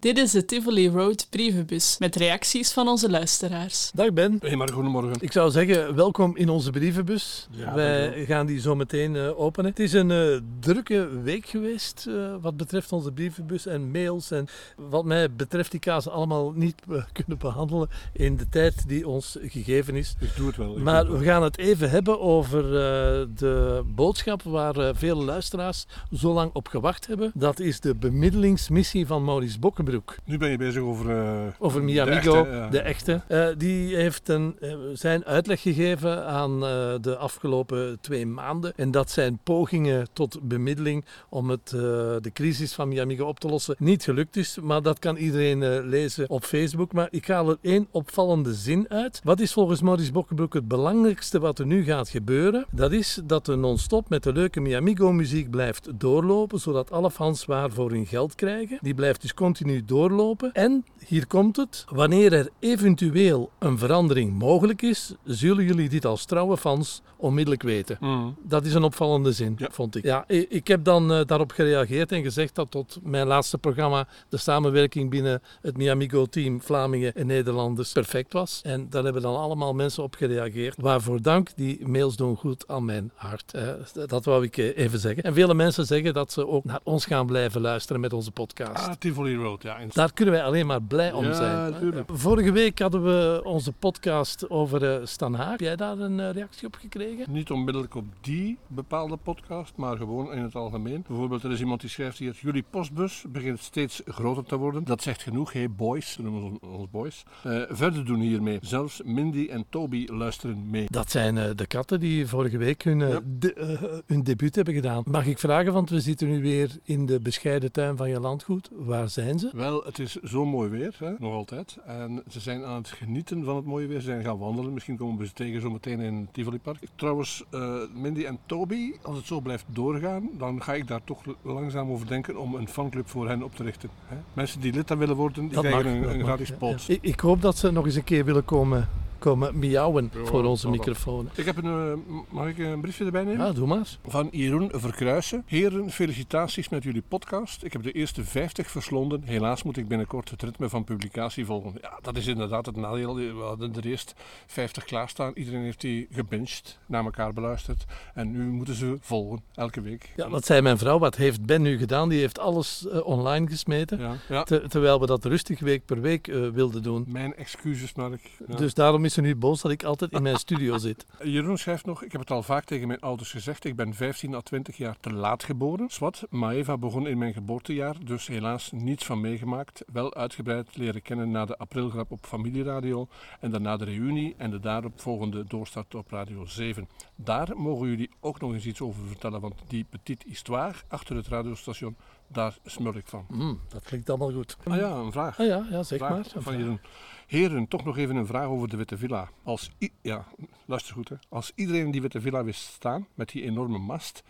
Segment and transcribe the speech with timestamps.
[0.00, 3.90] Dit is de Tivoli Road brievenbus met reacties van onze luisteraars.
[3.94, 4.36] Dag Ben.
[4.40, 5.12] Hey, maar goedemorgen.
[5.20, 7.48] Ik zou zeggen, welkom in onze brievenbus.
[7.50, 9.70] Ja, Wij gaan die zo meteen eh, openen.
[9.70, 14.30] Het is een eh, drukke week geweest eh, wat betreft onze brievenbus en mails.
[14.30, 16.74] En wat mij betreft die kazen allemaal niet
[17.12, 20.14] kunnen behandelen in de tijd die ons gegeven is.
[20.20, 20.78] Ik doe het wel.
[20.78, 26.32] Maar we gaan het even hebben over eh, de boodschap waar eh, vele luisteraars zo
[26.32, 27.30] lang op gewacht hebben.
[27.34, 29.86] Dat is de bemiddelingsmissie van Maurice Bokkenbroek.
[30.24, 31.10] Nu ben je bezig over...
[31.10, 32.68] eh, Over de Miamigo, echte, ja.
[32.68, 33.20] de echte.
[33.28, 36.60] Eh, die heeft een, eh, zijn uitleg gegeven aan
[37.00, 38.72] de afgelopen twee maanden.
[38.76, 43.74] En dat zijn pogingen tot bemiddeling om het, de crisis van Miamigo op te lossen
[43.78, 44.58] niet gelukt is.
[44.62, 46.92] Maar dat kan iedereen lezen op Facebook.
[46.92, 49.20] Maar ik haal er één opvallende zin uit.
[49.24, 52.66] Wat is volgens Maurice Bokkenbroek het belangrijkste wat er nu gaat gebeuren?
[52.70, 56.58] Dat is dat de non-stop met de leuke Miamigo muziek blijft doorlopen.
[56.60, 58.78] Zodat alle fans waarvoor hun geld krijgen.
[58.80, 60.52] Die blijft dus continu doorlopen.
[60.52, 66.24] En, hier komt het, wanneer er eventueel een verandering mogelijk is, zullen jullie dit als
[66.24, 67.96] trouwe fans onmiddellijk weten.
[68.00, 68.36] Mm.
[68.42, 69.68] Dat is een opvallende zin, Ja.
[69.70, 70.04] vond ik.
[70.04, 74.36] Ja, ik heb dan eh, daarop gereageerd en gezegd dat tot mijn laatste programma de
[74.36, 78.60] samenwerking binnen het Miamigo-team Vlamingen en Nederlanders perfect was.
[78.64, 80.74] En daar hebben dan allemaal mensen op gereageerd.
[80.80, 83.52] Waarvoor dank, die mails doen goed aan mijn hart.
[83.54, 83.68] Eh,
[84.06, 85.22] dat wou ik eh, even zeggen.
[85.22, 88.86] En vele mensen zeggen dat ze ook naar ons gaan blijven luisteren met onze podcast.
[88.88, 89.86] Ah, Tivoli Road, ja.
[89.92, 92.04] Daar kunnen wij alleen maar blij om Ja, zijn.
[92.06, 95.50] Vorige week hadden we onze podcast over eh, Stan Haag.
[95.50, 97.32] Heb jij daar een eh, reactie op gekregen?
[97.32, 101.04] Niet onmiddellijk op die bepaalde podcast, maar gewoon in het algemeen.
[101.08, 104.84] Bijvoorbeeld, er is iemand die schrijft hier: Jullie postbus begint steeds groter te worden.
[104.84, 107.24] Dat zegt genoeg, hey boys, we noemen ons, ons boys.
[107.42, 108.58] Eh, verder doen hiermee.
[108.60, 110.86] Zelfs Mindy en Toby luisteren mee.
[110.90, 113.20] Dat zijn de katten die vorige week hun, Ja.
[113.38, 115.02] de- eh, hun debuut hebben gedaan.
[115.06, 118.68] Mag ik vragen, want we zitten nu weer in de bescheiden tuin van je landgoed.
[118.72, 119.50] Waar zijn ze?
[119.58, 121.10] Wel, het is zo mooi weer, hè?
[121.18, 121.78] nog altijd.
[121.86, 124.00] En ze zijn aan het genieten van het mooie weer.
[124.00, 124.72] Ze zijn gaan wandelen.
[124.72, 126.78] Misschien komen we ze tegen zo meteen in het Tivoli Park.
[126.94, 131.22] Trouwens, eh, Mindy en Toby, als het zo blijft doorgaan, dan ga ik daar toch
[131.42, 133.90] langzaam over denken om een fanclub voor hen op te richten.
[134.06, 134.16] Hè?
[134.32, 136.82] Mensen die lid dan willen worden, die Dat mag, krijgen een, gratis pot.
[136.82, 136.94] ja.
[136.94, 140.68] Ik, ik hoop dat ze nog eens een keer willen komen, komen miauwen voor onze
[140.70, 141.28] microfoon.
[141.34, 143.46] Ik heb een, eh, mag ik een briefje erbij nemen?
[143.46, 143.98] Ja, doe maar.
[144.06, 145.42] Van Jeroen Verkruisen.
[145.46, 147.62] Heren, felicitaties met jullie podcast.
[147.64, 149.22] Ik heb de eerste 50 verslonden.
[149.24, 151.72] Helaas moet ik binnenkort het ritme van publicatie volgen.
[151.80, 153.14] Ja, dat is inderdaad het nadeel.
[153.14, 154.14] We hadden er eerst
[154.46, 155.32] 50 klaarstaan.
[155.34, 157.84] Iedereen heeft die gebinged, naar elkaar beluisterd.
[158.14, 160.12] En nu moeten ze volgen, elke week.
[160.16, 160.98] Ja, dat zei mijn vrouw.
[160.98, 162.08] Wat heeft Ben nu gedaan?
[162.08, 163.98] Die heeft alles eh, online gesmeten.
[163.98, 164.42] ja, ja.
[164.42, 167.04] Ter- terwijl we dat rustig week per week eh, wilden doen.
[167.08, 168.30] Mijn excuses, Mark.
[168.48, 168.56] Ja.
[168.56, 171.06] Dus daarom is ze nu boos dat ik altijd in mijn studio zit.
[171.22, 174.34] Jeroen schrijft nog, ik heb het al vaak tegen mijn ouders gezegd, ik ben 15
[174.34, 175.88] à 20 jaar te laat geboren.
[175.88, 179.84] Swat, Maeva begon in mijn geboortejaar, dus helaas niets van meegemaakt.
[179.92, 183.08] Wel uitgebreid leren kennen na de aprilgrap op familieradio
[183.40, 186.88] en daarna de reunie en de daaropvolgende doorstart op Radio 7.
[187.14, 191.28] Daar mogen jullie ook nog eens iets over vertellen, want die petite histoire achter het
[191.28, 191.96] radiostation,
[192.28, 193.26] daar smul ik van.
[193.28, 194.56] Mm, dat klinkt allemaal goed.
[194.64, 195.40] Ah ja, een vraag.
[195.40, 196.26] Ah ja, ja zeg Vraag maar.
[196.34, 196.58] Een van.
[196.58, 196.80] Jeroen.
[197.26, 199.30] Heren, toch nog even een vraag over de Witte Villa.
[199.42, 199.70] Als,
[200.02, 200.26] ja,
[200.64, 201.16] luister goed, hè.
[201.28, 204.22] Als iedereen die Witte Villa wist staan, met die enorme mast,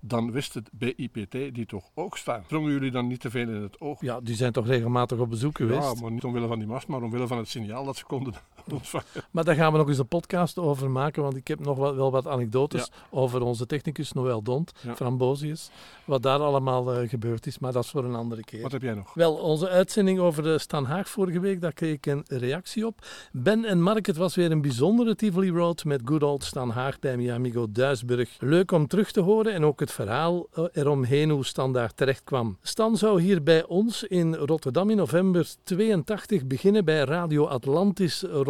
[0.00, 2.44] dan wist het BIPT die toch ook staan.
[2.46, 4.00] Drongen jullie dan niet te veel in het oog?
[4.00, 5.94] Ja, die zijn toch regelmatig op bezoek geweest.
[5.94, 8.34] Ja, maar niet omwille van die mast, maar omwille van het signaal dat ze konden.
[9.30, 11.94] Maar daar gaan we nog eens een podcast over maken, want ik heb nog wel,
[11.94, 14.96] wel wat anekdotes over onze technicus Noël Dont, Ja.
[14.96, 15.70] Frambozius,
[16.04, 18.62] wat daar allemaal eh, gebeurd is, maar dat is voor een andere keer.
[18.62, 19.14] Wat heb jij nog?
[19.14, 23.06] Wel, onze uitzending over de Stan Haag vorige week, daar kreeg ik een reactie op.
[23.32, 26.98] Ben en Mark, het was weer een bijzondere Tivoli Road met good old Stan Haag
[26.98, 28.36] bij Miamigo Duisburg.
[28.38, 32.24] Leuk om terug te horen en ook het verhaal eh, eromheen hoe Stan daar terecht
[32.24, 32.58] kwam.
[32.62, 38.49] Stan zou hier bij ons in Rotterdam in november 82 beginnen bij Radio Atlantis Rotterdam.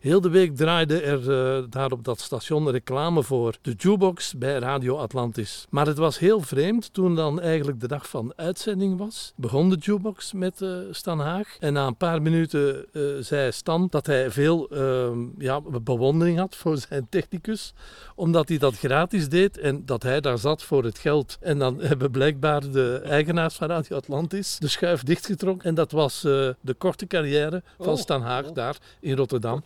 [0.00, 3.56] Heel de week draaide er eh, daar op dat station reclame voor.
[3.62, 5.66] De jukebox bij Radio Atlantis.
[5.70, 9.32] Maar het was heel vreemd toen dan eigenlijk de dag van uitzending was.
[9.36, 11.56] Begon de jukebox met eh, Stan Haag.
[11.60, 16.56] En na een paar minuten eh, zei Stan dat hij veel ehm, ja, bewondering had
[16.56, 17.72] voor zijn technicus.
[18.14, 21.36] Omdat hij dat gratis deed en dat hij daar zat voor het geld.
[21.40, 25.68] En dan hebben blijkbaar de eigenaars van Radio Atlantis de schuif dichtgetrokken.
[25.68, 28.54] En dat was de korte carrière van Oh, Stan Haag oh.
[28.54, 29.62] daar in Rotterdam.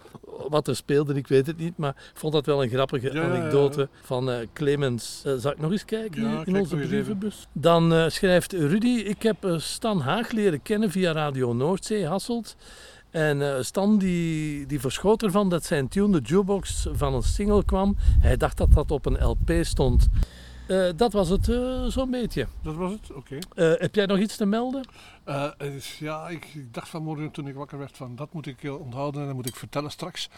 [0.49, 1.77] Wat er speelde, ik weet het niet.
[1.77, 3.35] Maar ik vond dat wel een grappige Ja, ja, ja.
[3.35, 5.23] anekdote van eh, Clemens.
[5.25, 7.47] Eh, zal ik nog eens kijken in kijk onze brievenbus?
[7.53, 12.57] Dan eh, schrijft Rudy, ik heb Stan Haag leren kennen via Radio Noordzee, Hasselt.
[13.11, 17.97] En Stan die, die verschoot ervan dat zijn tune, de jukebox, van een single kwam.
[18.21, 20.09] Hij dacht dat dat op een LP stond.
[20.69, 22.47] Eh, dat was het eh, zo'n beetje.
[22.63, 23.13] Dat was het?
[23.13, 23.39] Oké.
[23.55, 24.85] Eh, heb jij nog iets te melden?
[25.59, 29.21] Is- ja, ik, ik dacht vanmorgen toen ik wakker werd van dat moet ik onthouden
[29.21, 30.29] en dat moet ik vertellen straks.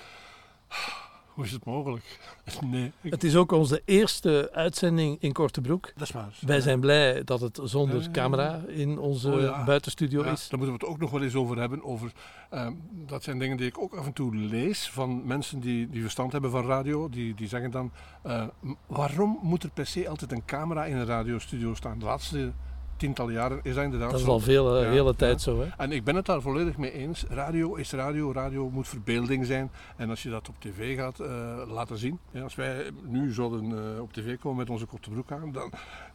[1.41, 2.19] Hoe is het mogelijk?
[2.61, 5.93] Nee, Het is ook onze eerste uitzending in Kortebroek.
[5.95, 6.39] dat is waar.
[6.41, 9.65] Wij zijn blij dat het zonder camera in onze oh ja.
[9.65, 10.49] buitenstudio Ja, is.
[10.49, 11.85] daar moeten we het ook nog wel eens over hebben.
[11.85, 12.13] Over,
[12.51, 12.73] ehm,
[13.07, 16.33] dat zijn dingen die ik ook af en toe lees van mensen die, die verstand
[16.33, 17.09] hebben van radio.
[17.09, 18.47] Die, die zeggen dan, eh,
[18.87, 21.99] waarom moet er per se altijd een camera in een radiostudio staan?
[21.99, 22.53] De laatste
[23.01, 25.13] tientallen jaren is dat inderdaad Dat is al veel, eh, Ja, hele ja.
[25.13, 25.61] tijd zo.
[25.61, 25.67] Hè?
[25.77, 27.25] En ik ben het daar volledig mee eens.
[27.29, 28.33] Radio is radio.
[28.33, 29.71] Radio moet verbeelding zijn.
[29.97, 32.19] En als je dat op tv gaat eh, laten zien.
[32.31, 35.73] Ja, als wij nu zouden eh, op tv komen met onze korte broek aan, dan,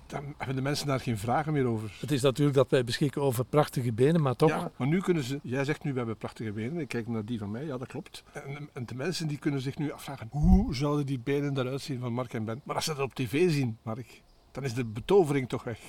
[0.08, 1.92] dan hebben de mensen daar geen vragen meer over.
[2.00, 4.50] Het is natuurlijk dat wij beschikken over prachtige benen, maar toch.
[4.50, 7.26] Ja, maar nu kunnen ze, jij zegt nu we hebben prachtige benen, ik kijk naar
[7.26, 8.24] die van mij, ja dat klopt.
[8.32, 12.00] En, en de mensen die kunnen zich nu afvragen, hoe zouden die benen eruit zien
[12.00, 12.62] van Mark en Ben?
[12.64, 14.22] Maar als ze dat op tv zien, Mark,
[14.56, 15.80] dan is de betovering toch weg.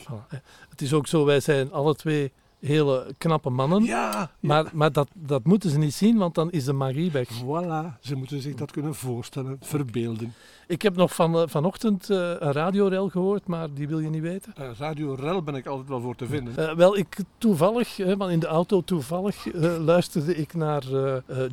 [0.68, 3.84] Het is ook zo, wij zijn alle twee hele knappe mannen.
[3.84, 7.28] Ja, Maar, maar dat, dat moeten ze niet zien, want dan is de magie weg.
[7.28, 10.34] voilà, ze moeten zich dat kunnen voorstellen, verbeelden.
[10.68, 14.22] Ik heb nog van, eh, vanochtend eh, een radiorel gehoord, maar die wil je niet
[14.22, 14.52] weten.
[14.56, 16.76] Eh, Radio Rel ben ik altijd wel voor te vinden.
[16.76, 19.46] Wel, ik toevallig, hè, want in de auto toevallig,
[19.80, 20.82] luisterde ik naar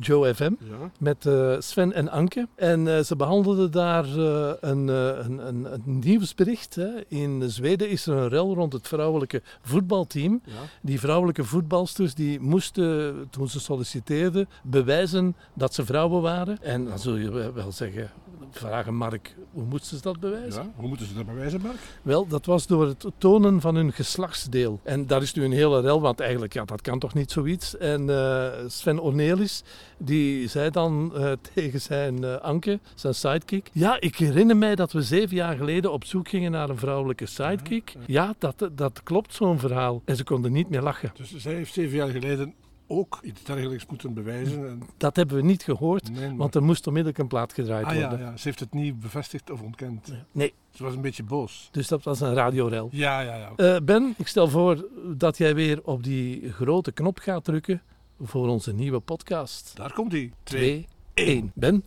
[0.00, 1.28] Joe FM Ja, met
[1.64, 2.48] Sven en Anke.
[2.54, 6.74] En ze behandelden daar een, een, een, een nieuwsbericht.
[6.74, 6.88] Hè.
[7.08, 10.40] In Zweden is er een rel rond het vrouwelijke voetbalteam.
[10.44, 10.52] ja.
[10.82, 16.62] Die vrouwelijke voetbalsters die moesten, toen ze solliciteerden, bewijzen dat ze vrouwen waren.
[16.62, 18.10] En dan zul je wel zeggen,
[18.54, 20.62] vragen Mark, hoe moesten ze dat bewijzen?
[20.62, 20.72] ja.
[20.76, 21.76] Hoe moeten ze dat bewijzen, Mark?
[22.02, 24.80] Wel, dat was door het tonen van hun geslachtsdeel.
[24.82, 27.76] En daar is nu een hele rel, want eigenlijk, ja, dat kan toch niet zoiets.
[27.76, 29.62] En eh, Sven Ornelis,
[29.98, 33.70] die zei dan eh, tegen zijn eh, Anke, zijn sidekick...
[33.72, 37.26] Ja, ik herinner mij dat we zeven jaar geleden op zoek gingen naar een vrouwelijke
[37.26, 37.94] sidekick.
[38.06, 40.02] Ja, dat, dat klopt, zo'n verhaal.
[40.04, 41.12] En ze konden niet meer lachen.
[41.16, 42.54] Dus zij heeft zeven jaar geleden
[42.86, 44.68] ook iets dergelijks moeten bewijzen.
[44.68, 47.86] En, Dat hebben we niet gehoord, nee, maar- want er moest onmiddellijk een plaat gedraaid
[47.86, 48.26] ah, ja, worden.
[48.26, 50.12] ja, ze heeft het niet bevestigd of ontkend.
[50.32, 51.68] Nee, Ze was een beetje boos.
[51.72, 52.88] dus dat was een radiorel.
[52.92, 53.52] Ja, ja, ja.
[53.56, 57.82] Eh, ben, ik stel voor dat jij weer op die grote knop gaat drukken
[58.20, 59.72] voor onze nieuwe podcast.
[59.76, 60.32] Daar komt hij.
[60.42, 61.50] 2, 1.
[61.54, 61.84] Ben,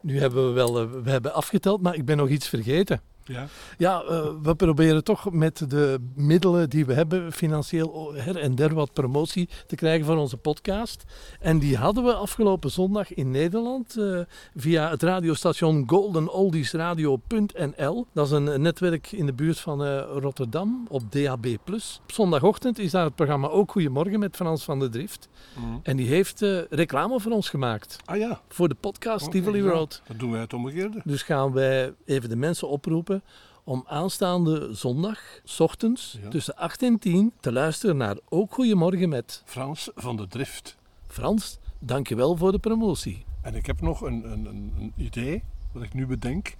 [0.00, 3.00] nu hebben we wel eh, we hebben afgeteld, maar ik ben nog iets vergeten.
[3.30, 3.46] Ja.
[3.78, 8.74] Ja, eh, we proberen toch met de middelen die we hebben financieel her en der
[8.74, 11.04] wat promotie te krijgen voor onze podcast.
[11.40, 14.20] En die hadden we afgelopen zondag in Nederland eh,
[14.56, 18.06] via het radiostation goldenoldiesradio.nl.
[18.12, 21.46] Dat is een netwerk in de buurt van eh, Rotterdam op DAB+.
[21.46, 25.28] Op zondagochtend is daar het programma Ook Goedemorgen met Frans van der Drift.
[25.56, 25.80] Mm.
[25.82, 26.40] En die heeft
[26.70, 27.96] reclame voor ons gemaakt.
[28.04, 29.60] Ah ja, Voor de podcast Oh, Tivoli.
[29.60, 30.02] Road.
[30.06, 31.00] dat doen wij het omgekeerde.
[31.04, 33.19] Dus gaan wij even de mensen oproepen
[33.64, 36.28] om aanstaande zondag, s ochtends, Ja.
[36.28, 40.76] tussen 8 en 10, te luisteren naar Ook Goedemorgen met Frans van de Drift.
[41.06, 41.58] Frans.
[41.78, 43.24] Dankjewel voor de promotie.
[43.42, 46.54] En ik heb nog een, een, een, idee, wat ik nu bedenk.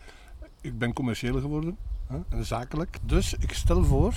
[0.60, 1.76] Ik ben commercieel geworden
[2.06, 2.98] hè, en zakelijk.
[3.02, 4.14] Dus ik stel voor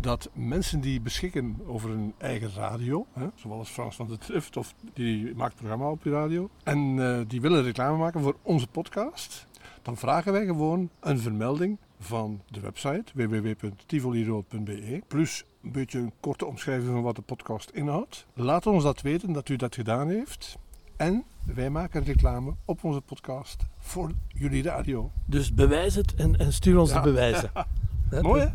[0.00, 4.74] dat mensen die beschikken over een eigen radio, hè, zoals Frans van de Drift, of
[4.94, 9.46] die maakt programma op je radio, en eh, die willen reclame maken voor onze podcast,
[9.82, 16.46] dan vragen wij gewoon een vermelding van de website www.tivoliroad.be plus een beetje een korte
[16.46, 18.26] omschrijving van wat de podcast inhoudt.
[18.34, 20.58] Laat ons dat weten dat u dat gedaan heeft.
[20.96, 21.24] En
[21.54, 25.10] wij maken reclame op onze podcast voor jullie radio.
[25.24, 26.96] Dus bewijs het en, en stuur ons Ja.
[27.00, 27.50] de bewijzen.
[28.22, 28.46] Mooi hè?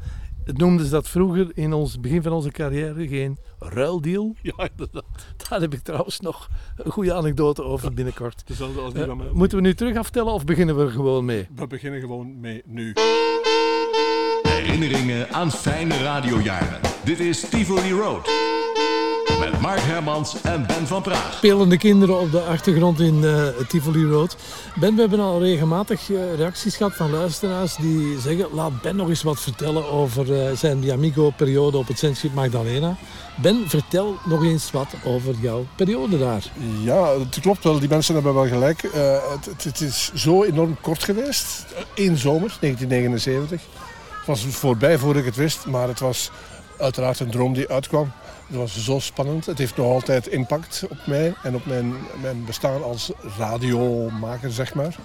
[0.45, 4.35] Het noemden ze dat vroeger in ons begin van onze carrière geen ruildeal.
[4.41, 5.05] Ja, inderdaad.
[5.50, 8.43] Daar heb ik trouwens nog een goede anekdote over binnenkort.
[8.83, 9.27] Als die Eh, van mij.
[9.33, 11.47] moeten we nu terug aftellen of beginnen we er gewoon mee?
[11.55, 12.93] We beginnen gewoon mee nu.
[14.47, 16.79] Herinneringen aan fijne radiojaren.
[17.03, 18.29] Dit is Tivoli Road.
[19.51, 21.33] Met Mark Hermans en Ben van Praag.
[21.33, 24.35] spelende kinderen op de achtergrond in eh Tivoli Road.
[24.75, 28.47] Ben, we hebben al regelmatig eh, reacties gehad van luisteraars die zeggen...
[28.53, 32.95] laat Ben nog eens wat vertellen over eh, zijn Diamigo-periode op het Zendschip Magdalena.
[33.41, 36.43] Ben, vertel nog eens wat over jouw periode daar.
[36.81, 37.79] Ja, het klopt wel.
[37.79, 38.83] Die mensen hebben wel gelijk.
[38.83, 41.65] Eh, het, het, het is zo enorm kort geweest.
[41.95, 43.62] Eén zomer, 1979.
[44.17, 46.31] Het was voorbij voor ik het wist, maar het was
[46.77, 48.12] uiteraard een droom die uitkwam.
[48.47, 49.45] Het was zo spannend.
[49.45, 54.73] Het heeft nog altijd impact op mij en op mijn, mijn bestaan als radiomaker, zeg
[54.73, 54.95] maar.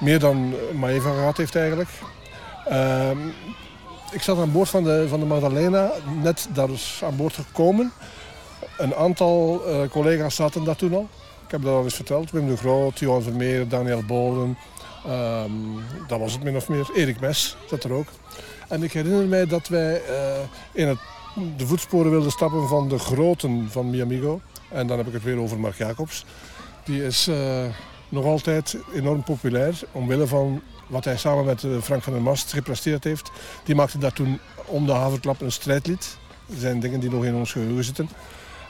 [0.00, 1.88] Meer dan Maeva gehad heeft eigenlijk.
[2.66, 3.18] Ehm,
[4.12, 5.90] ik zat aan boord van de, van de Magdalena,
[6.22, 7.92] net daar is aan boord gekomen.
[8.78, 11.08] Een aantal eh, collega's zaten daar toen al.
[11.44, 12.30] Ik heb dat al eens verteld.
[12.30, 14.58] Wim de Groot, Johan Vermeer, Daniel Bolen.
[15.06, 15.52] Ehm,
[16.06, 16.90] dat was het min of meer.
[16.94, 18.06] Erik Mes zat er ook.
[18.68, 20.38] En ik herinner mij dat wij eh,
[20.72, 20.98] in het,
[21.56, 24.40] de voetsporen wilden stappen van de groten van Miamigo.
[24.68, 26.24] En dan heb ik het weer over Mark Jacobs.
[26.84, 27.64] Die is eh,
[28.08, 32.52] nog altijd enorm populair omwille van wat hij samen met eh, Frank van der Mast
[32.52, 33.30] gepresteerd heeft.
[33.64, 36.18] Die maakte daar toen om de haverklap een strijdlied.
[36.46, 38.08] Dat zijn dingen die nog in ons geheugen zitten.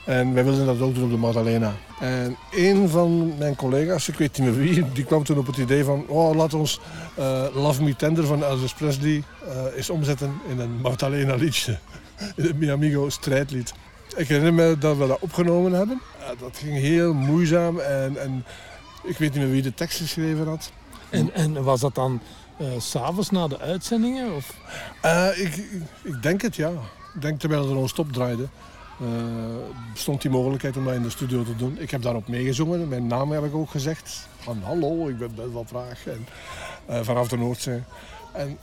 [0.05, 1.73] En wij wilden dat ook doen op de Magdalena.
[1.99, 5.57] En een van mijn collega's, ik weet niet meer wie, die kwam toen op het
[5.57, 6.05] idee van...
[6.07, 6.79] Oh, laat ons
[7.19, 11.35] uh, Love Me Tender van Elvis Presley uh, eens omzetten in een Magdalena
[12.35, 12.41] liedje.
[12.41, 13.73] In het Miamigo strijdlied.
[14.15, 16.01] Ik herinner me dat we dat opgenomen hebben.
[16.39, 18.45] Dat ging heel moeizaam en, en
[19.03, 20.71] ik weet niet meer wie de tekst geschreven had.
[21.09, 22.21] En, en was dat dan
[22.61, 24.35] uh, s'avonds na de uitzendingen?
[24.35, 24.55] Of?
[25.05, 25.63] Uh, ik,
[26.01, 26.69] ik, denk het, ja.
[27.15, 28.47] Ik denk terwijl er non-stop draaide.
[29.01, 29.07] Uh,
[29.93, 31.77] bestond die mogelijkheid om dat in de studio te doen.
[31.79, 32.87] Ik heb daarop meegezongen.
[32.87, 34.27] Mijn naam heb ik ook gezegd.
[34.39, 36.03] Van hallo, ik ben Ben van Praag.
[36.05, 36.27] En,
[37.05, 37.83] vanaf de Noordzee.
[38.33, 38.57] En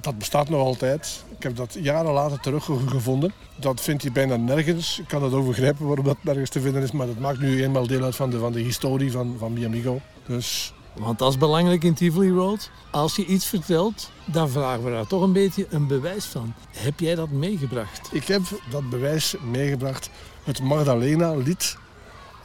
[0.00, 1.24] dat bestaat nog altijd.
[1.36, 3.32] Ik heb dat jaren later teruggevonden.
[3.56, 4.98] Dat vindt hij bijna nergens.
[4.98, 6.92] Ik kan het ook begrijpen waarom dat nergens te vinden is.
[6.92, 10.00] Maar dat maakt nu eenmaal deel uit van de, van de historie van, van Miamigo.
[10.26, 12.70] Dus want dat is belangrijk in Tivoli Road.
[12.90, 16.54] Als je iets vertelt, dan vragen we daar toch een beetje een bewijs van.
[16.70, 18.08] Heb jij dat meegebracht?
[18.12, 20.10] Ik heb dat bewijs meegebracht.
[20.44, 21.76] Het Magdalena-lied.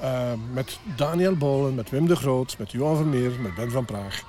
[0.01, 4.23] Uh, met Daniel Bolen, met Wim de Groot, met Johan Vermeer, met Ben van Praag.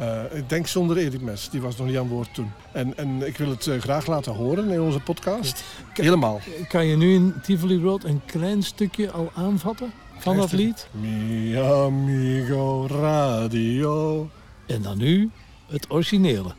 [0.00, 2.50] Uh, ik denk zonder Erik Mes, die was nog niet aan boord toen.
[2.72, 5.64] En, en ik wil het uh, graag laten horen in onze podcast.
[5.94, 6.40] Kan, Helemaal.
[6.68, 9.92] Kan je nu in Tivoli Road een klein stukje al aanvatten?
[10.22, 10.88] van dat lied.
[10.90, 14.28] Mi amigo radio.
[14.66, 15.30] En dan nu
[15.66, 16.54] het originele.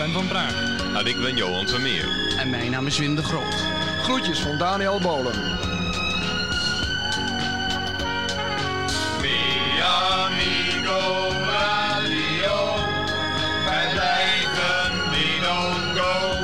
[0.00, 0.78] Ben van Praag.
[0.94, 2.34] En ik ben Johan Vermeer.
[2.38, 3.54] En mijn naam is Wim de Groot.
[4.02, 5.34] Groetjes van Daniel Bolen.
[9.20, 12.74] Mi amigo radio.
[13.64, 14.92] Wij blijven
[15.96, 16.36] go.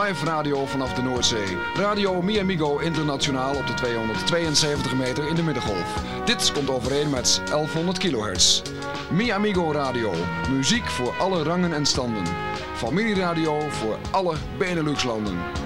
[0.00, 1.56] Live radio vanaf de Noordzee.
[1.74, 6.02] Radio Mi Amigo Internationaal op de 272 meter in de middengolf.
[6.24, 8.62] Dit komt overeen met 1100 kilohertz.
[9.10, 10.12] Mi Amigo Radio.
[10.50, 12.24] Muziek voor alle rangen en standen.
[12.74, 15.63] Familieradio voor alle Benelux-landen.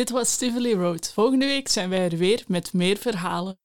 [0.00, 1.12] Dit was Tivoli Road.
[1.12, 3.59] Volgende week zijn wij er weer met meer verhalen.